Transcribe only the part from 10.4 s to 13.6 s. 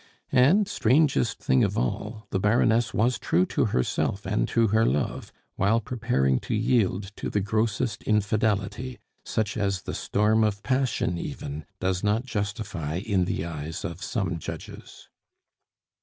of passion even does not justify in the